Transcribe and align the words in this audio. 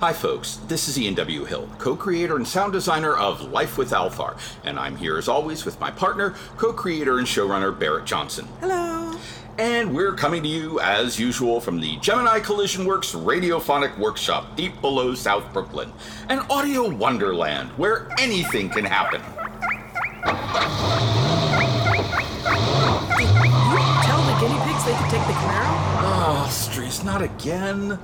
Hi, 0.00 0.14
folks. 0.14 0.56
This 0.66 0.88
is 0.88 0.98
Ian 0.98 1.12
W. 1.12 1.44
Hill, 1.44 1.68
co 1.76 1.94
creator 1.94 2.36
and 2.36 2.48
sound 2.48 2.72
designer 2.72 3.14
of 3.14 3.52
Life 3.52 3.76
with 3.76 3.90
Althar, 3.90 4.34
and 4.64 4.78
I'm 4.78 4.96
here 4.96 5.18
as 5.18 5.28
always 5.28 5.66
with 5.66 5.78
my 5.78 5.90
partner, 5.90 6.34
co 6.56 6.72
creator 6.72 7.18
and 7.18 7.26
showrunner 7.26 7.78
Berit 7.78 8.06
Johnson. 8.06 8.48
Hello. 8.60 9.14
And 9.58 9.94
we're 9.94 10.14
coming 10.14 10.42
to 10.42 10.48
you, 10.48 10.80
as 10.80 11.20
usual, 11.20 11.60
from 11.60 11.80
the 11.80 11.98
Gemini 11.98 12.40
Collision 12.40 12.86
Works 12.86 13.12
Radiophonic 13.12 13.98
Workshop 13.98 14.56
deep 14.56 14.80
below 14.80 15.14
South 15.14 15.52
Brooklyn, 15.52 15.92
an 16.30 16.38
audio 16.48 16.88
wonderland 16.88 17.68
where 17.72 18.08
anything 18.18 18.70
can 18.70 18.86
happen. 18.86 19.20
Did 23.18 23.28
you 23.28 23.84
tell 24.00 24.22
the 24.24 24.36
guinea 24.40 24.60
pigs 24.64 24.82
they 24.86 24.96
could 24.96 25.10
take 25.10 25.26
the 25.26 25.34
Camaro? 25.34 25.76
Oh, 26.00 26.36
ah, 26.38 26.48
Streets, 26.50 27.04
not 27.04 27.20
again. 27.20 27.98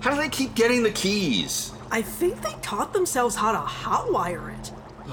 How 0.00 0.10
do 0.10 0.16
they 0.16 0.28
keep 0.28 0.54
getting 0.54 0.82
the 0.82 0.90
keys? 0.90 1.72
I 1.90 2.00
think 2.02 2.40
they 2.40 2.54
taught 2.62 2.92
themselves 2.92 3.36
how 3.36 3.52
to 3.52 3.58
hotwire 3.58 4.58
it. 4.58 4.72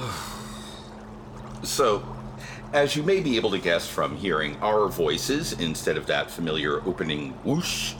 So, 1.63 2.03
as 2.71 2.95
you 2.95 3.01
may 3.01 3.19
be 3.19 3.35
able 3.35 3.49
to 3.49 3.57
guess 3.57 3.89
from 3.89 4.15
hearing 4.15 4.55
our 4.57 4.87
voices 4.87 5.53
instead 5.53 5.97
of 5.97 6.05
that 6.05 6.29
familiar 6.29 6.81
opening 6.87 7.31
whoosh, 7.43 7.95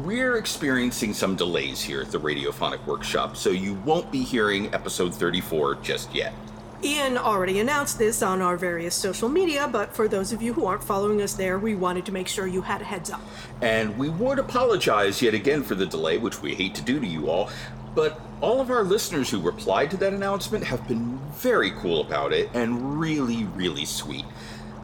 we're 0.00 0.36
experiencing 0.36 1.14
some 1.14 1.36
delays 1.36 1.80
here 1.80 2.00
at 2.02 2.10
the 2.10 2.18
Radiophonic 2.18 2.84
Workshop, 2.86 3.36
so 3.36 3.50
you 3.50 3.74
won't 3.84 4.10
be 4.10 4.24
hearing 4.24 4.74
episode 4.74 5.14
34 5.14 5.76
just 5.76 6.12
yet. 6.12 6.34
Ian 6.82 7.18
already 7.18 7.58
announced 7.58 7.98
this 7.98 8.22
on 8.22 8.40
our 8.40 8.56
various 8.56 8.94
social 8.94 9.28
media, 9.28 9.68
but 9.70 9.92
for 9.92 10.06
those 10.06 10.32
of 10.32 10.40
you 10.40 10.52
who 10.52 10.64
aren't 10.64 10.84
following 10.84 11.20
us 11.20 11.34
there, 11.34 11.58
we 11.58 11.74
wanted 11.74 12.06
to 12.06 12.12
make 12.12 12.28
sure 12.28 12.46
you 12.46 12.62
had 12.62 12.80
a 12.80 12.84
heads 12.84 13.10
up. 13.10 13.20
And 13.60 13.98
we 13.98 14.08
would 14.08 14.38
apologize 14.38 15.20
yet 15.20 15.34
again 15.34 15.64
for 15.64 15.74
the 15.74 15.86
delay, 15.86 16.18
which 16.18 16.40
we 16.40 16.54
hate 16.54 16.76
to 16.76 16.82
do 16.82 17.00
to 17.00 17.06
you 17.06 17.28
all, 17.30 17.50
but 17.96 18.20
all 18.40 18.60
of 18.60 18.70
our 18.70 18.84
listeners 18.84 19.28
who 19.28 19.40
replied 19.40 19.90
to 19.90 19.96
that 19.96 20.12
announcement 20.12 20.62
have 20.62 20.86
been 20.86 21.18
very 21.32 21.72
cool 21.72 22.00
about 22.00 22.32
it 22.32 22.48
and 22.54 23.00
really, 23.00 23.42
really 23.44 23.84
sweet. 23.84 24.24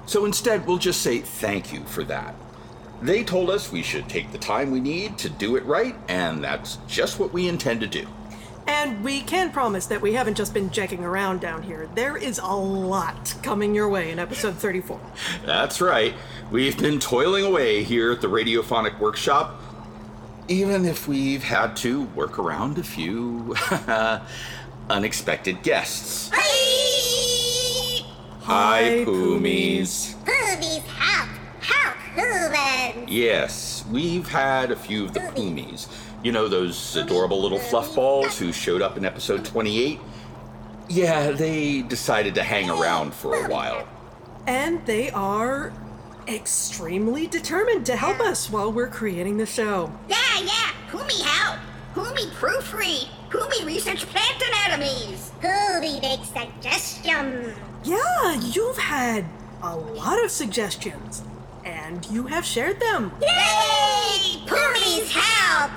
So 0.07 0.25
instead, 0.25 0.67
we'll 0.67 0.79
just 0.79 1.01
say 1.01 1.21
thank 1.21 1.73
you 1.73 1.85
for 1.85 2.03
that. 2.05 2.35
They 3.03 3.23
told 3.23 3.51
us 3.51 3.71
we 3.71 3.83
should 3.83 4.09
take 4.09 4.33
the 4.33 4.39
time 4.39 4.73
we 4.73 4.81
need 4.81 5.17
to 5.19 5.29
do 5.29 5.55
it 5.55 5.65
right, 5.65 5.95
and 6.09 6.43
that's 6.43 6.79
just 6.89 7.21
what 7.21 7.33
we 7.33 7.47
intend 7.47 7.83
to 7.83 7.87
do. 7.87 8.09
And 8.67 9.05
we 9.05 9.21
can 9.21 9.51
promise 9.51 9.87
that 9.87 10.01
we 10.01 10.15
haven't 10.15 10.37
just 10.37 10.55
been 10.55 10.71
jacking 10.71 11.05
around 11.05 11.41
down 11.41 11.63
here. 11.63 11.89
There 11.95 12.17
is 12.17 12.39
a 12.39 12.55
lot 12.55 13.35
coming 13.43 13.75
your 13.75 13.89
way 13.89 14.11
in 14.11 14.19
episode 14.19 14.57
34. 14.57 14.99
That's 15.45 15.81
right. 15.81 16.15
We've 16.51 16.79
been 16.79 16.99
toiling 16.99 17.45
away 17.45 17.83
here 17.83 18.13
at 18.13 18.21
the 18.23 18.29
Radiophonic 18.29 18.99
Workshop, 19.01 19.61
even 20.49 20.87
if 20.87 21.07
we've 21.07 21.43
had 21.45 21.77
to 21.79 22.05
work 22.15 22.39
around 22.39 22.79
a 22.79 22.83
few 22.83 23.55
unexpected 24.91 25.63
guests. 25.63 26.31
Hi! 26.33 28.07
Hi, 28.43 29.05
Poomies. 29.05 30.15
Boobies 30.25 30.83
help! 30.87 31.29
Help 31.61 31.97
humans! 32.15 33.11
Yes, 33.11 33.85
we've 33.91 34.29
had 34.29 34.71
a 34.71 34.77
few 34.77 35.05
of 35.05 35.15
the 35.15 35.21
Poomies. 35.21 35.89
You 36.25 36.33
know, 36.33 36.49
those 36.49 36.97
adorable 36.97 37.43
little 37.43 37.59
fluff 37.59 37.95
balls 37.95 38.39
who 38.39 38.51
showed 38.51 38.81
up 38.81 38.97
in 38.97 39.05
episode 39.05 39.45
28? 39.45 40.01
Yeah, 40.89 41.33
they 41.33 41.83
decided 41.83 42.35
to 42.37 42.43
hang 42.43 42.71
around 42.71 43.13
for 43.13 43.35
a 43.35 43.47
while. 43.47 43.87
And 44.47 44.85
they 44.87 45.11
are 45.11 45.71
extremely 46.27 47.27
determined 47.27 47.85
to 47.87 47.97
help 47.97 48.21
us 48.21 48.49
while 48.49 48.73
we're 48.73 48.89
creating 48.89 49.37
the 49.37 49.45
show. 49.45 49.93
Yeah, 50.09 50.17
yeah! 50.41 50.73
Who 50.89 51.05
me 51.05 51.21
help! 51.23 51.59
Who 51.93 52.15
me 52.15 52.25
proofread! 52.31 53.07
Who 53.29 53.47
me 53.51 53.75
research 53.75 54.07
plant 54.07 54.43
anatomies! 54.43 55.31
Who 55.43 55.81
me 55.83 56.01
make 56.01 56.25
suggestions! 56.25 57.55
Yeah, 57.85 58.41
you've 58.41 58.79
had 58.79 59.27
a 59.63 59.77
lot 59.77 60.25
of 60.25 60.31
suggestions, 60.31 61.23
and 61.67 62.07
you 62.07 62.29
have 62.29 62.47
shared 62.47 62.81
them. 62.81 63.13
Yay! 63.21 63.74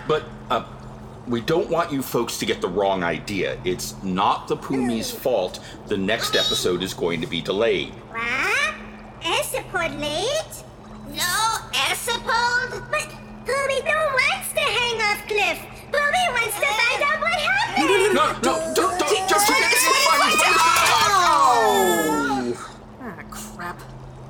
Poomies 0.08 0.22
help! 0.22 0.24
But, 0.50 0.56
uh, 0.56 0.66
we 1.28 1.42
don't 1.42 1.70
want 1.70 1.92
you 1.92 2.02
folks 2.02 2.38
to 2.40 2.46
get 2.46 2.62
the 2.62 2.70
wrong 2.70 3.04
idea. 3.04 3.58
It's 3.66 4.02
not 4.04 4.48
the 4.48 4.56
Poomies' 4.56 5.12
fault 5.14 5.60
the 5.88 5.98
next 5.98 6.36
episode 6.36 6.82
is 6.84 6.94
going 6.94 7.22
to 7.22 7.28
be 7.28 7.42
delayed. 7.42 7.90
What? 7.90 8.76
Esopod 9.22 10.00
late? 10.00 10.64
No 11.10 11.58
Esopod? 11.74 12.90
But 12.90 13.10
Poomy 13.46 13.84
don't 13.84 14.14
wants 14.14 14.54
to 14.54 14.60
hang 14.62 15.02
off 15.02 15.28
cliff. 15.28 15.60
Poomy 15.92 16.32
wants 16.32 16.56
to 16.56 16.66
find 16.66 17.04
out 17.04 17.20
what 17.22 17.34
happened. 17.34 18.14
No, 18.14 18.32
no, 18.32 18.40
don't, 18.42 18.76
don't, 18.76 19.00
just 19.30 19.50
Ah, 23.02 23.24
crap. 23.30 23.82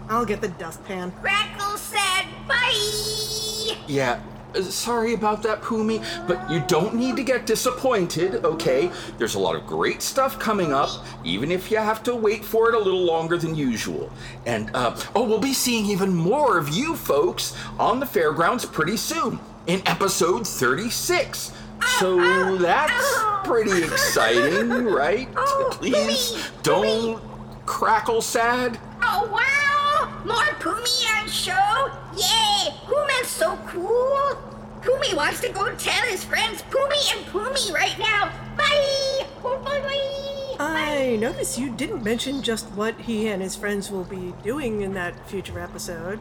I'll 0.09 0.25
get 0.25 0.41
the 0.41 0.47
dustpan. 0.49 1.11
Crackle 1.21 1.77
said 1.77 2.25
bye. 2.47 3.77
Yeah, 3.87 4.19
sorry 4.61 5.13
about 5.13 5.43
that, 5.43 5.61
Poomy, 5.61 6.03
but 6.27 6.49
you 6.49 6.61
don't 6.67 6.95
need 6.95 7.15
to 7.17 7.23
get 7.23 7.45
disappointed, 7.45 8.45
okay? 8.45 8.91
There's 9.17 9.35
a 9.35 9.39
lot 9.39 9.55
of 9.55 9.65
great 9.65 10.01
stuff 10.01 10.39
coming 10.39 10.73
up, 10.73 10.89
even 11.23 11.51
if 11.51 11.69
you 11.71 11.77
have 11.77 12.03
to 12.03 12.15
wait 12.15 12.43
for 12.43 12.69
it 12.69 12.75
a 12.75 12.79
little 12.79 13.03
longer 13.03 13.37
than 13.37 13.55
usual. 13.55 14.11
And, 14.45 14.71
uh, 14.73 14.95
oh, 15.15 15.23
we'll 15.23 15.39
be 15.39 15.53
seeing 15.53 15.85
even 15.85 16.13
more 16.13 16.57
of 16.57 16.69
you 16.69 16.95
folks 16.95 17.55
on 17.79 17.99
the 17.99 18.05
fairgrounds 18.05 18.65
pretty 18.65 18.97
soon, 18.97 19.39
in 19.67 19.81
episode 19.85 20.47
36. 20.47 21.51
So 21.99 22.57
that's 22.57 23.19
pretty 23.43 23.83
exciting, 23.83 24.69
right? 24.85 25.33
Please 25.71 26.37
don't 26.63 27.21
crackle 27.65 28.21
sad. 28.21 28.79
Oh 29.01 29.29
wow! 29.31 30.23
More 30.25 30.43
Poomy 30.59 31.05
on 31.27 31.33
show? 31.33 31.91
Yay! 32.15 32.71
Pooman's 32.85 33.27
so 33.27 33.57
cool! 33.67 34.37
Poomy 34.81 35.13
wants 35.13 35.41
to 35.41 35.49
go 35.49 35.73
tell 35.75 36.05
his 36.07 36.23
friends 36.23 36.61
Poomy 36.63 37.17
and 37.17 37.25
Poomy 37.27 37.73
right 37.73 37.97
now. 37.99 38.31
Bye! 38.57 39.27
Oh, 39.43 39.61
bye 39.63 39.81
bye! 39.81 40.55
I 40.59 41.17
notice 41.17 41.57
you 41.57 41.69
didn't 41.69 42.03
mention 42.03 42.41
just 42.41 42.65
what 42.71 42.99
he 43.01 43.27
and 43.27 43.41
his 43.41 43.55
friends 43.55 43.91
will 43.91 44.05
be 44.05 44.33
doing 44.43 44.81
in 44.81 44.93
that 44.93 45.27
future 45.29 45.59
episode. 45.59 46.19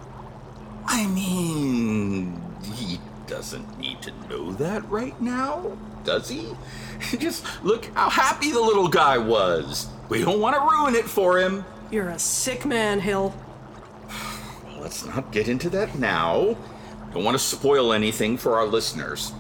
I 0.87 1.07
mean, 1.07 2.41
he 2.75 2.99
doesn't 3.27 3.79
need 3.79 4.03
to 4.03 4.13
know 4.29 4.53
that 4.53 4.89
right 4.91 5.21
now, 5.21 5.77
does 6.05 6.29
he? 6.29 6.55
Just 7.19 7.45
look 7.65 7.87
how 7.87 8.09
happy 8.09 8.53
the 8.53 8.61
little 8.61 8.87
guy 8.87 9.19
was. 9.19 9.89
We 10.09 10.23
don't 10.23 10.41
want 10.41 10.55
to 10.55 10.63
ruin 10.63 10.95
it 10.95 11.07
for 11.07 11.41
him. 11.41 11.65
You're 11.91 12.11
a 12.11 12.21
sick 12.21 12.65
man, 12.65 13.01
Hill. 13.01 13.35
Let's 14.87 15.05
not 15.05 15.33
get 15.33 15.49
into 15.49 15.69
that 15.71 15.99
now. 15.99 16.57
Don't 17.13 17.25
want 17.25 17.35
to 17.35 17.43
spoil 17.43 17.93
anything 17.93 18.37
for 18.37 18.57
our 18.57 18.67
listeners. 18.67 19.33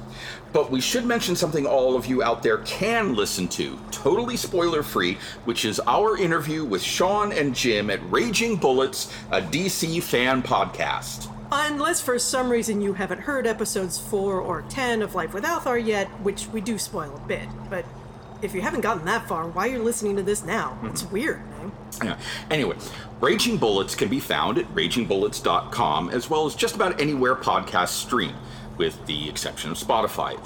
But 0.53 0.73
we 0.73 0.81
should 0.81 1.07
mention 1.07 1.37
something 1.37 1.65
all 1.65 1.95
of 1.95 2.07
you 2.07 2.21
out 2.21 2.43
there 2.43 2.59
can 2.59 3.15
listen 3.15 3.47
to, 3.51 3.79
totally 3.93 4.37
spoiler 4.37 4.83
free, 4.83 5.19
which 5.45 5.65
is 5.65 5.79
our 5.87 6.17
interview 6.17 6.65
with 6.65 6.83
Sean 6.83 7.31
and 7.31 7.55
Jim 7.55 7.91
at 7.91 8.01
Raging 8.11 8.57
Bullets, 8.57 9.15
a 9.31 9.41
DC 9.41 10.03
fan 10.03 10.43
podcast. 10.43 11.33
Unless 11.53 12.01
for 12.01 12.19
some 12.19 12.51
reason 12.51 12.81
you 12.81 12.95
haven't 12.95 13.21
heard 13.21 13.47
episodes 13.47 14.01
4 14.01 14.41
or 14.41 14.63
10 14.63 15.01
of 15.01 15.15
Life 15.15 15.33
with 15.33 15.45
Althar 15.45 15.79
yet, 15.79 16.09
which 16.25 16.49
we 16.49 16.61
do 16.61 16.77
spoil 16.77 17.15
a 17.15 17.29
bit. 17.29 17.49
But 17.71 17.85
if 18.43 18.55
you 18.55 18.61
haven't 18.61 18.81
gotten 18.81 19.05
that 19.07 19.27
far, 19.29 19.49
why 19.49 19.69
are 19.69 19.73
you 19.73 19.83
listening 19.83 20.17
to 20.17 20.23
this 20.23 20.45
now? 20.45 20.71
Hmm. 20.81 20.87
It's 20.89 21.05
weird, 21.05 21.49
man. 21.51 21.73
Yeah. 22.03 22.19
Anyway, 22.51 22.77
Raging 23.21 23.57
Bullets 23.57 23.95
can 23.95 24.09
be 24.09 24.21
found 24.21 24.59
at 24.59 24.67
ragingbullets.com 24.75 26.11
as 26.11 26.29
well 26.29 26.47
as 26.47 26.55
just 26.55 26.75
about 26.75 27.01
anywhere 27.01 27.35
podcasts 27.35 27.89
stream, 27.89 28.35
with 28.77 29.05
the 29.07 29.29
exception 29.29 29.71
of 29.71 29.79
Spotify. 29.79 30.37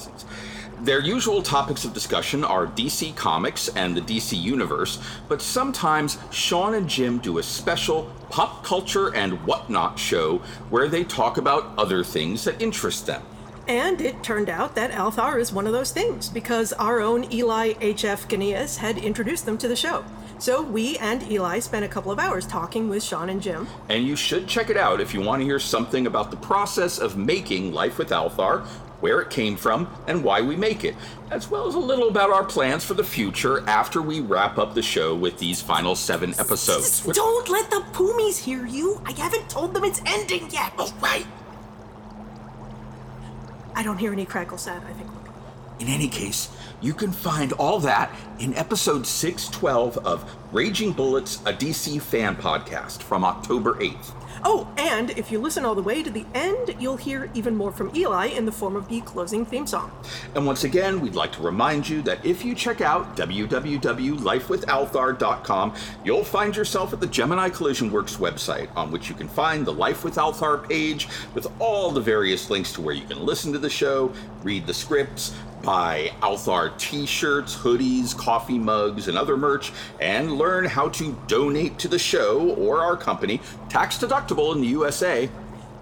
Their 0.83 1.01
usual 1.01 1.43
topics 1.43 1.85
of 1.85 1.93
discussion 1.93 2.43
are 2.43 2.67
DC 2.67 3.15
Comics 3.15 3.69
and 3.69 3.95
the 3.95 4.01
DC 4.01 4.41
Universe, 4.41 4.99
but 5.29 5.43
sometimes 5.43 6.17
Sean 6.31 6.73
and 6.73 6.89
Jim 6.89 7.19
do 7.19 7.37
a 7.37 7.43
special 7.43 8.11
pop 8.31 8.65
culture 8.65 9.15
and 9.15 9.35
whatnot 9.45 9.99
show 9.99 10.39
where 10.71 10.89
they 10.89 11.05
talk 11.05 11.37
about 11.37 11.75
other 11.77 12.03
things 12.03 12.45
that 12.45 12.63
interest 12.63 13.07
them. 13.07 13.23
And 13.71 14.01
it 14.01 14.21
turned 14.25 14.51
out 14.51 14.75
that 14.75 14.91
Althar 14.91 15.39
is 15.39 15.53
one 15.53 15.65
of 15.65 15.73
those 15.73 15.93
things, 15.93 16.29
because 16.29 16.73
our 16.73 17.01
own 17.01 17.33
Eli 17.33 17.75
H.F. 17.81 18.27
Ganias 18.27 18.79
had 18.79 18.99
introduced 18.99 19.47
them 19.47 19.57
to 19.59 19.69
the 19.69 19.77
show. 19.77 20.05
So 20.41 20.61
we 20.61 20.99
and 20.99 21.23
Eli 21.31 21.61
spent 21.61 21.85
a 21.85 21.89
couple 21.89 22.11
of 22.11 22.19
hours 22.19 22.49
talking 22.49 22.89
with 22.89 23.05
Sean 23.05 23.31
and 23.31 23.41
Jim. 23.41 23.69
And 23.89 24.05
you 24.05 24.17
should 24.17 24.49
check 24.49 24.71
it 24.71 24.77
out 24.77 25.01
if 25.01 25.15
you 25.15 25.21
want 25.21 25.41
to 25.41 25.45
hear 25.45 25.61
something 25.61 26.09
about 26.09 26.33
the 26.33 26.37
process 26.39 26.99
of 26.99 27.17
making 27.17 27.73
Life 27.73 27.97
with 27.97 28.09
Althar, 28.09 28.67
where 28.99 29.21
it 29.21 29.31
came 29.31 29.57
from, 29.57 29.89
and 30.09 30.25
why 30.25 30.41
we 30.41 30.57
make 30.57 30.85
it, 30.85 30.97
as 31.31 31.49
well 31.49 31.69
as 31.69 31.77
a 31.77 31.79
little 31.79 32.09
about 32.09 32.31
our 32.31 32.45
plans 32.45 32.85
for 32.85 32.95
the 32.95 33.05
future 33.05 33.65
after 33.69 34.03
we 34.03 34.19
wrap 34.19 34.59
up 34.59 34.75
the 34.75 34.83
show 34.83 35.15
with 35.15 35.39
these 35.39 35.63
final 35.63 35.95
seven 35.95 36.31
episodes. 36.41 37.03
Don't 37.07 37.49
let 37.49 37.71
the 37.71 37.85
Poomies 37.93 38.37
hear 38.37 38.67
you. 38.67 39.01
I 39.07 39.13
haven't 39.13 39.49
told 39.49 39.75
them 39.75 39.85
it's 39.85 40.03
ending 40.05 40.49
yet. 40.51 40.73
Oh, 40.77 40.93
right. 41.01 41.25
I 43.81 43.83
don't 43.83 43.97
hear 43.97 44.13
any 44.13 44.27
crackle 44.27 44.59
sad, 44.59 44.83
I 44.87 44.93
think. 44.93 45.30
In 45.81 45.89
any 45.89 46.09
case, 46.09 46.51
you 46.83 46.93
can 46.93 47.11
find 47.11 47.55
all 47.55 47.81
that 47.81 48.15
in 48.39 48.55
episode 48.55 49.07
612 49.07 49.97
of 50.07 50.31
Raging 50.53 50.93
Bullets, 50.93 51.37
a 51.47 51.55
DC 51.55 52.03
fan 52.03 52.37
podcast 52.37 53.03
from 53.03 53.25
October 53.25 53.77
8th. 53.77 54.13
Oh, 54.45 54.69
and 54.79 55.11
if 55.11 55.31
you 55.31 55.39
listen 55.39 55.67
all 55.67 55.75
the 55.75 55.83
way 55.83 56.03
to 56.03 56.11
the 56.11 56.25
end, 56.35 56.75
you'll 56.79 56.97
hear 56.97 57.31
even 57.35 57.55
more 57.55 57.71
from 57.73 57.95
Eli 57.95 58.27
in 58.27 58.47
the 58.47 58.53
form 58.53 58.77
of 58.77 58.89
the 58.89 59.03
closing 59.03 59.45
theme 59.45 59.67
song. 59.67 59.93
And 60.35 60.47
once 60.47 60.65
again, 60.65 60.99
we'd 61.01 61.15
like 61.15 61.33
to 61.33 61.43
remind 61.43 61.87
you 61.89 62.01
that 62.03 62.25
if 62.25 62.45
you 62.45 62.55
check 62.55 62.81
out 62.81 63.17
www.lifewithalthar.com, 63.17 65.75
you'll 66.05 66.25
find 66.25 66.57
yourself 66.57 66.93
at 66.95 67.01
the 67.01 67.07
Gemini 67.07 67.51
Collision 67.51 67.91
Works 67.91 68.17
website, 68.17 68.69
on 68.77 68.91
which 68.91 69.11
you 69.11 69.15
can 69.15 69.29
find 69.29 69.67
the 69.67 69.73
Life 69.73 70.05
with 70.05 70.17
Althar 70.17 70.67
page 70.67 71.09
with 71.35 71.47
all 71.59 71.91
the 71.91 72.01
various 72.01 72.49
links 72.49 72.73
to 72.73 72.81
where 72.81 72.95
you 72.95 73.05
can 73.05 73.23
listen 73.25 73.53
to 73.53 73.59
the 73.59 73.69
show, 73.69 74.11
read 74.43 74.67
the 74.67 74.75
scripts, 74.75 75.35
buy 75.63 76.13
Althar 76.21 76.77
t 76.79 77.07
shirts, 77.07 77.57
hoodies, 77.57 78.17
coffee 78.17 78.59
mugs, 78.59 79.09
and 79.09 79.17
other 79.19 79.37
merch, 79.37 79.73
and 80.01 80.33
learn 80.33 80.65
how 80.65 80.89
to 80.91 81.17
donate 81.27 81.79
to 81.81 81.89
the 81.89 81.99
show 81.99 82.51
or 82.55 82.83
our 82.83 82.97
company, 82.97 83.41
tax 83.69 83.99
deductible 83.99 84.55
in 84.55 84.61
the 84.61 84.69
USA. 84.69 85.29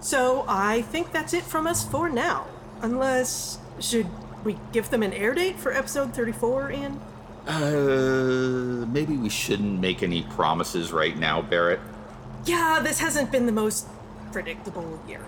So 0.01 0.45
I 0.49 0.83
think 0.83 1.13
that's 1.13 1.35
it 1.35 1.45
from 1.45 1.67
us 1.67 1.85
for 1.85 2.09
now. 2.09 2.47
Unless, 2.83 3.59
should 3.81 4.07
we 4.45 4.57
give 4.73 4.91
them 4.91 5.03
an 5.03 5.13
air 5.13 5.35
date 5.35 5.59
for 5.59 5.73
episode 5.73 6.15
34, 6.15 6.73
Ian? 6.73 7.01
Uh, 7.47 8.87
maybe 8.89 9.17
we 9.17 9.29
shouldn't 9.29 9.81
make 9.81 10.03
any 10.03 10.23
promises 10.23 10.93
right 10.93 11.17
now, 11.17 11.41
Berit. 11.41 11.81
Yeah, 12.45 12.81
this 12.83 13.01
hasn't 13.01 13.33
been 13.33 13.47
the 13.47 13.53
most 13.53 13.89
predictable 14.33 15.01
year. 15.09 15.25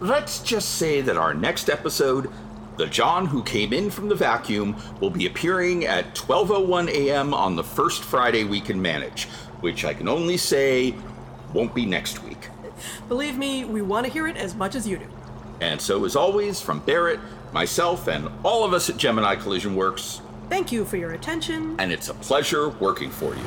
Let's 0.00 0.40
just 0.40 0.76
say 0.76 1.00
that 1.02 1.16
our 1.16 1.34
next 1.34 1.68
episode, 1.68 2.30
The 2.78 2.86
John 2.86 3.26
Who 3.26 3.42
Came 3.42 3.72
In 3.72 3.90
From 3.90 4.08
the 4.08 4.14
Vacuum, 4.14 4.76
will 5.00 5.10
be 5.10 5.26
appearing 5.26 5.84
at 5.84 6.14
12:01 6.14 6.88
a.m. 6.88 7.34
on 7.34 7.56
the 7.56 7.64
first 7.64 8.04
Friday 8.04 8.44
we 8.44 8.60
can 8.60 8.80
manage, 8.80 9.24
which 9.60 9.84
I 9.84 9.92
can 9.92 10.06
only 10.06 10.36
say 10.36 10.94
won't 11.52 11.74
be 11.74 11.84
next 11.84 12.22
week. 12.22 12.48
Believe 13.08 13.36
me, 13.36 13.64
we 13.64 13.82
want 13.82 14.06
to 14.06 14.12
hear 14.12 14.28
it 14.28 14.36
as 14.36 14.54
much 14.54 14.76
as 14.76 14.86
you 14.86 14.96
do. 14.98 15.06
And 15.60 15.80
so 15.80 16.04
as 16.04 16.14
always, 16.14 16.60
from 16.60 16.80
Berit, 16.82 17.18
myself, 17.52 18.06
and 18.06 18.28
all 18.44 18.62
of 18.62 18.72
us 18.72 18.88
at 18.88 18.96
Gemini 18.96 19.34
Collision 19.34 19.74
Works, 19.74 20.20
Thank 20.48 20.70
you 20.70 20.84
for 20.84 20.96
your 20.98 21.14
attention. 21.14 21.74
and 21.80 21.90
it's 21.90 22.08
a 22.08 22.14
pleasure 22.14 22.68
working 22.68 23.10
for 23.10 23.34
you. 23.34 23.42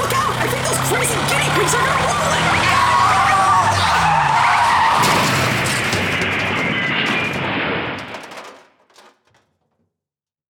Look 0.00 0.12
out! 0.16 0.32
I 0.40 0.46
think 0.48 0.64
those 0.64 0.88
crazy 0.88 1.14
guinea 1.28 1.60
pigs 1.60 1.74
are 1.74 1.84
gonna 1.84 2.75